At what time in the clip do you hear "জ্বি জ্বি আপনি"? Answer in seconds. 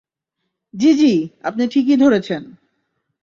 0.73-1.63